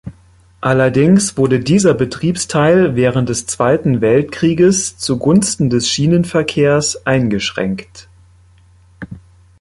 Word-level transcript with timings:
Allerdings 0.61 1.37
wurde 1.37 1.59
dieser 1.59 1.93
Betriebsteil 1.93 2.95
während 2.95 3.29
des 3.29 3.45
Zweiten 3.45 4.01
Weltkrieges 4.01 4.97
zugunsten 4.97 5.69
des 5.69 5.87
Schienenverkehrs 5.87 7.05
eingeschränkt. 7.05 8.09